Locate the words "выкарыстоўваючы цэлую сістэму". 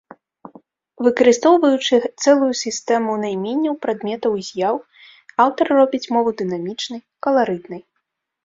1.07-3.11